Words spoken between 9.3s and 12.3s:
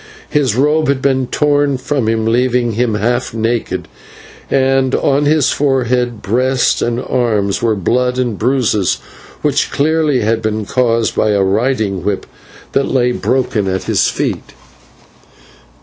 which clearly had been caused by a riding whip